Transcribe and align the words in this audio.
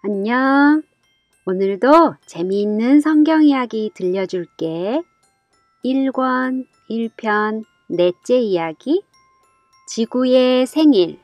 안녕. 0.00 0.84
오늘도 1.44 2.14
재미있는 2.24 3.00
성경 3.00 3.42
이야기 3.42 3.90
들려줄게. 3.94 5.02
1권 5.84 6.66
1편 6.88 7.64
넷째 7.88 8.38
이야기 8.38 9.02
지구의 9.88 10.68
생일 10.68 11.18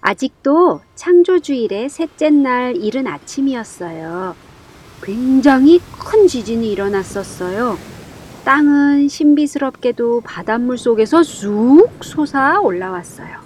아직도 0.00 0.80
창조주일의 0.96 1.88
셋째 1.88 2.30
날 2.30 2.74
이른 2.74 3.06
아침이었어요. 3.06 4.34
굉장히 5.04 5.78
큰 6.04 6.26
지진이 6.26 6.72
일어났었어요. 6.72 7.76
땅은 8.44 9.06
신비스럽게도 9.06 10.22
바닷물 10.22 10.78
속에서 10.78 11.22
쑥 11.22 11.90
솟아 12.02 12.58
올라왔어요. 12.60 13.41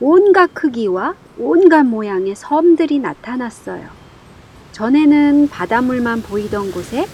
온갖 0.00 0.52
크기와 0.52 1.14
온갖 1.38 1.84
모양의 1.84 2.34
섬들이 2.36 2.98
나타났어요. 2.98 3.88
전에는 4.72 5.48
바닷물만 5.48 6.22
보이던 6.22 6.70
곳에 6.70 7.06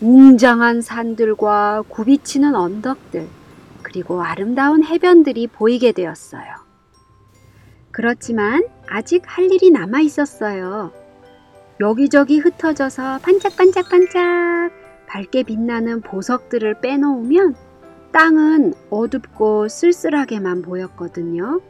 웅장한 0.00 0.80
산들과 0.80 1.84
굽이치는 1.88 2.54
언덕들, 2.54 3.28
그리고 3.82 4.22
아름다운 4.22 4.84
해변들이 4.84 5.48
보이게 5.48 5.92
되었어요. 5.92 6.42
그렇지만 7.90 8.64
아직 8.86 9.22
할 9.26 9.50
일이 9.52 9.70
남아 9.70 10.00
있었어요. 10.00 10.92
여기저기 11.80 12.38
흩어져서 12.38 13.18
반짝반짝반짝 13.18 14.70
밝게 15.06 15.42
빛나는 15.42 16.02
보석들을 16.02 16.80
빼놓으면 16.80 17.56
땅은 18.12 18.74
어둡고 18.90 19.68
쓸쓸하게만 19.68 20.62
보였거든요. 20.62 21.60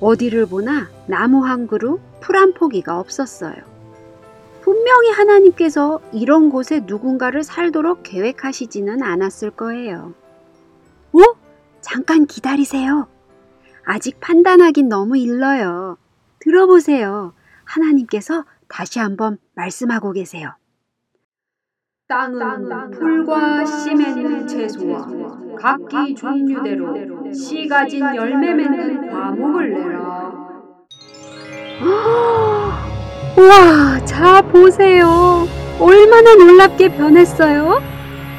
어디를 0.00 0.46
보나 0.46 0.88
나무 1.06 1.44
한 1.44 1.66
그루, 1.66 2.00
풀 2.20 2.36
한 2.36 2.54
포기가 2.54 2.98
없었어요. 2.98 3.54
분명히 4.62 5.10
하나님께서 5.10 6.00
이런 6.12 6.48
곳에 6.50 6.80
누군가를 6.86 7.42
살도록 7.42 8.02
계획하시지는 8.02 9.02
않았을 9.02 9.50
거예요. 9.50 10.14
어? 11.12 11.18
잠깐 11.80 12.26
기다리세요. 12.26 13.08
아직 13.84 14.20
판단하긴 14.20 14.88
너무 14.88 15.16
일러요. 15.18 15.96
들어보세요. 16.38 17.32
하나님께서 17.64 18.44
다시 18.68 18.98
한번 19.00 19.38
말씀하고 19.54 20.12
계세요. 20.12 20.54
땅은 22.08 22.90
풀과 22.90 23.64
씨 23.64 23.94
맺는 23.94 24.46
채소와 24.46 25.06
각기 25.60 26.14
종류대로 26.14 27.30
씨 27.34 27.68
가진 27.68 28.00
열매 28.14 28.54
맺는 28.54 29.10
과목을 29.10 29.70
내라. 29.74 30.32
우와, 33.36 34.04
자 34.06 34.40
보세요. 34.40 35.46
얼마나 35.78 36.34
놀랍게 36.34 36.96
변했어요. 36.96 37.82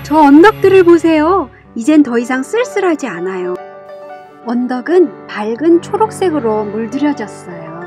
저 0.02 0.18
언덕들을 0.18 0.84
보세요. 0.84 1.50
이젠 1.76 2.02
더 2.02 2.18
이상 2.18 2.42
쓸쓸하지 2.42 3.06
않아요. 3.08 3.54
언덕은 4.48 5.28
밝은 5.28 5.84
초록색으로 5.84 6.66
물들여졌어요. 6.66 7.82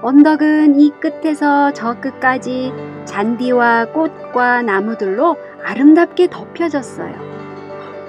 언덕은 0.00 0.80
이 0.80 0.90
끝에서 0.98 1.72
저 1.74 2.00
끝까지 2.00 2.72
잔디와 3.04 3.92
꽃과 3.92 4.62
나무들로 4.62 5.36
아름답게 5.62 6.28
덮여졌어요. 6.30 7.31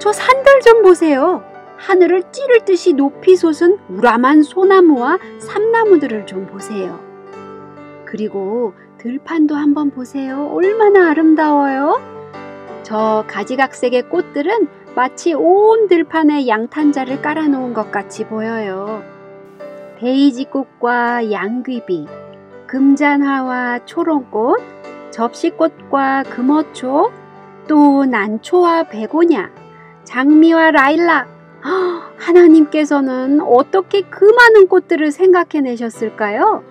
저 0.04 0.12
산들 0.12 0.60
좀 0.60 0.82
보세요. 0.82 1.42
하늘을 1.78 2.24
찌를 2.30 2.66
듯이 2.66 2.92
높이 2.92 3.36
솟은 3.36 3.78
우람한 3.88 4.42
소나무와 4.42 5.18
삼나무들을 5.38 6.26
좀 6.26 6.46
보세요. 6.46 7.00
그리고 8.04 8.74
들판도 8.98 9.54
한번 9.54 9.90
보세요. 9.90 10.50
얼마나 10.52 11.08
아름다워요. 11.08 12.02
저 12.82 13.24
가지각색의 13.28 14.10
꽃들은 14.10 14.68
마치 14.94 15.32
온 15.32 15.88
들판에 15.88 16.48
양탄자를 16.48 17.22
깔아놓은 17.22 17.72
것 17.72 17.90
같이 17.90 18.26
보여요. 18.26 19.02
데이지 20.00 20.50
꽃과 20.50 21.32
양귀비, 21.32 22.06
금잔화와 22.66 23.86
초롱꽃, 23.86 24.60
접시꽃과 25.12 26.24
금어초, 26.24 27.10
또 27.66 28.04
난초와 28.04 28.82
베고냐, 28.82 29.63
장미와 30.04 30.70
라일락. 30.70 31.28
하나님께서는 32.18 33.40
어떻게 33.40 34.02
그 34.02 34.24
많은 34.24 34.68
꽃들을 34.68 35.10
생각해내셨을까요? 35.10 36.62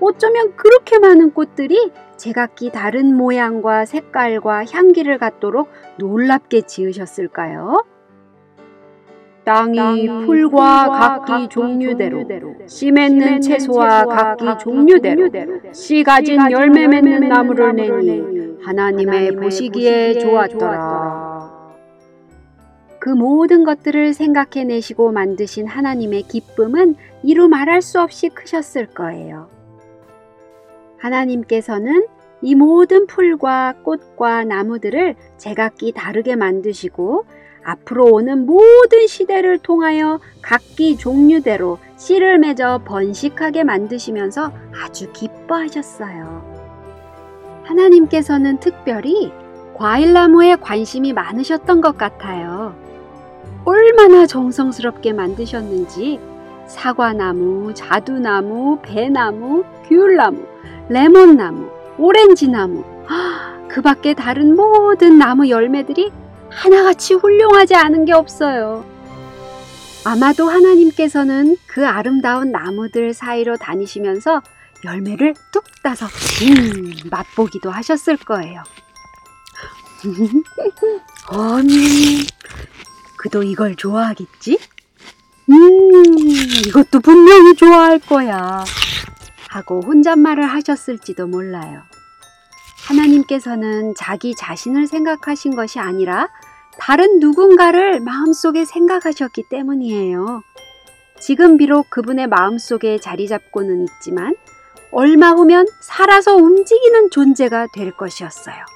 어쩌면 0.00 0.56
그렇게 0.56 0.98
많은 0.98 1.32
꽃들이 1.32 1.92
제각기 2.16 2.70
다른 2.70 3.16
모양과 3.16 3.84
색깔과 3.84 4.64
향기를 4.66 5.18
갖도록 5.18 5.70
놀랍게 5.98 6.62
지으셨을까요? 6.62 7.84
땅이 9.44 10.06
풀과 10.24 10.88
각기 10.88 11.48
종류대로 11.48 12.24
씨 12.66 12.90
맺는 12.90 13.42
채소와 13.42 14.06
각기 14.06 14.46
종류대로 14.58 15.28
씨 15.72 16.02
가진 16.02 16.50
열매 16.50 16.88
맺는 16.88 17.28
나무를 17.28 17.74
내니 17.76 18.56
하나님의 18.64 19.36
보시기에 19.36 20.18
좋았더라. 20.18 21.03
그 23.04 23.10
모든 23.10 23.64
것들을 23.64 24.14
생각해내시고 24.14 25.12
만드신 25.12 25.66
하나님의 25.66 26.22
기쁨은 26.22 26.94
이루 27.22 27.48
말할 27.48 27.82
수 27.82 28.00
없이 28.00 28.30
크셨을 28.30 28.86
거예요. 28.86 29.50
하나님께서는 30.96 32.06
이 32.40 32.54
모든 32.54 33.06
풀과 33.06 33.74
꽃과 33.82 34.44
나무들을 34.44 35.16
제각기 35.36 35.92
다르게 35.92 36.34
만드시고 36.34 37.26
앞으로 37.62 38.06
오는 38.06 38.46
모든 38.46 39.06
시대를 39.06 39.58
통하여 39.58 40.18
각기 40.40 40.96
종류대로 40.96 41.76
씨를 41.98 42.38
맺어 42.38 42.84
번식하게 42.86 43.64
만드시면서 43.64 44.50
아주 44.82 45.12
기뻐하셨어요. 45.12 46.54
하나님께서는 47.64 48.60
특별히 48.60 49.30
과일나무에 49.74 50.56
관심이 50.56 51.12
많으셨던 51.12 51.82
것 51.82 51.98
같아요. 51.98 52.82
얼마나 53.94 54.26
정성스럽게 54.26 55.12
만드셨는지 55.12 56.18
사과나무, 56.66 57.72
자두나무, 57.74 58.80
배나무, 58.82 59.64
귤나무, 59.88 60.44
레몬나무, 60.88 61.70
오렌지나무, 61.96 62.84
그 63.68 63.82
밖에 63.82 64.12
다른 64.14 64.56
모든 64.56 65.16
나무 65.16 65.48
열매들이 65.48 66.10
하나같이 66.50 67.14
훌륭하지 67.14 67.76
않은 67.76 68.04
게 68.04 68.12
없어요. 68.12 68.84
아마도 70.04 70.48
하나님께서는 70.48 71.56
그 71.68 71.86
아름다운 71.86 72.50
나무들 72.50 73.14
사이로 73.14 73.56
다니시면서 73.58 74.42
열매를 74.84 75.34
뚝 75.52 75.64
따서 75.84 76.06
음, 76.42 76.92
맛보기도 77.10 77.70
하셨을 77.70 78.16
거예요. 78.16 78.64
아니, 81.30 82.26
그도 83.24 83.42
이걸 83.42 83.74
좋아하겠지? 83.74 84.58
음, 85.48 86.04
이것도 86.68 87.00
분명히 87.00 87.54
좋아할 87.54 87.98
거야. 87.98 88.62
하고 89.48 89.80
혼잣말을 89.80 90.44
하셨을지도 90.44 91.26
몰라요. 91.26 91.80
하나님께서는 92.86 93.94
자기 93.96 94.34
자신을 94.36 94.86
생각하신 94.86 95.56
것이 95.56 95.78
아니라 95.78 96.28
다른 96.78 97.18
누군가를 97.18 98.00
마음속에 98.00 98.66
생각하셨기 98.66 99.44
때문이에요. 99.48 100.42
지금 101.18 101.56
비록 101.56 101.88
그분의 101.88 102.26
마음속에 102.26 102.98
자리 102.98 103.26
잡고는 103.26 103.86
있지만 103.86 104.34
얼마 104.92 105.30
후면 105.30 105.66
살아서 105.80 106.36
움직이는 106.36 107.08
존재가 107.10 107.68
될 107.72 107.90
것이었어요. 107.96 108.73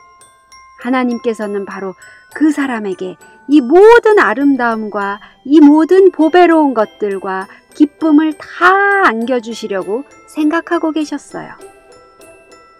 하나님께서는 0.78 1.64
바로 1.64 1.94
그 2.34 2.50
사람에게 2.50 3.16
이 3.48 3.60
모든 3.60 4.18
아름다움과 4.18 5.20
이 5.44 5.60
모든 5.60 6.10
보배로운 6.10 6.74
것들과 6.74 7.48
기쁨을 7.74 8.34
다 8.34 9.06
안겨주시려고 9.06 10.04
생각하고 10.28 10.92
계셨어요. 10.92 11.50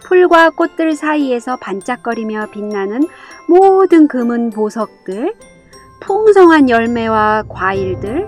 풀과 0.05 0.51
꽃들 0.51 0.95
사이에서 0.95 1.57
반짝거리며 1.57 2.47
빛나는 2.51 3.07
모든 3.47 4.09
금은 4.09 4.51
보석들, 4.51 5.35
풍성한 6.01 6.69
열매와 6.71 7.45
과일들, 7.49 8.27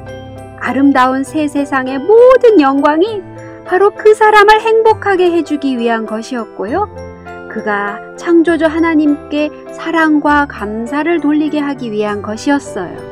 아름다운 0.59 1.25
새 1.25 1.49
세상의 1.49 1.99
모든 1.99 2.61
영광이 2.61 3.23
바로 3.67 3.91
그 3.95 4.15
사람을 4.15 4.61
행복하게 4.61 5.31
해주기 5.33 5.79
위한 5.79 6.05
것이었고요. 6.05 7.10
그가 7.51 7.99
창조주 8.17 8.67
하나님께 8.67 9.51
사랑과 9.73 10.47
감사를 10.47 11.21
돌리게 11.21 11.59
하기 11.59 11.91
위한 11.91 12.23
것이었어요. 12.23 13.11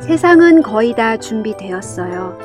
세상은 0.00 0.62
거의 0.62 0.94
다 0.94 1.16
준비되었어요. 1.16 2.38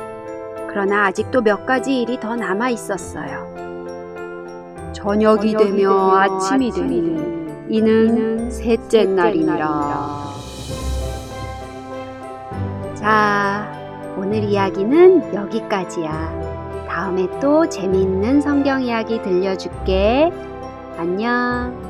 그러나 0.68 1.06
아직도 1.06 1.42
몇 1.42 1.66
가지 1.66 2.00
일이 2.00 2.20
더 2.20 2.36
남아 2.36 2.70
있었어요. 2.70 3.50
저녁이 4.92 5.54
되며 5.56 6.12
아침이 6.12 6.70
되니 6.70 7.40
이는 7.68 8.50
셋째 8.50 9.04
날이니라. 9.04 10.30
자, 12.94 13.72
오늘 14.18 14.44
이야기는 14.44 15.34
여기까지야. 15.34 16.39
다음에 17.00 17.26
또 17.40 17.66
재미있는 17.66 18.42
성경 18.42 18.82
이야기 18.82 19.22
들려줄게. 19.22 20.30
안녕. 20.98 21.89